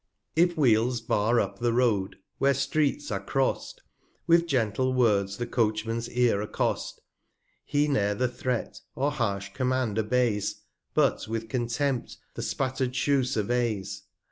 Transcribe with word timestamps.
If 0.35 0.57
Wheels 0.57 0.99
bar 0.99 1.39
up 1.39 1.59
the 1.59 1.73
Road, 1.73 2.15
where 2.39 2.55
Streets 2.55 3.11
are 3.11 3.19
crost, 3.23 3.81
With 4.25 4.47
gentle 4.47 4.95
Words 4.95 5.37
the 5.37 5.45
Coachman's 5.45 6.09
Ear 6.09 6.41
accost: 6.41 7.01
166 7.69 7.71
He 7.77 7.87
ne'er 7.87 8.15
the 8.15 8.27
Threat, 8.27 8.81
or 8.95 9.11
harsh 9.11 9.49
Command 9.53 9.99
obeys, 9.99 10.63
But 10.95 11.27
with 11.27 11.49
Contempt 11.49 12.17
the 12.33 12.41
spatter'd 12.41 12.95
Shoe 12.95 13.23
surveys. 13.23 14.01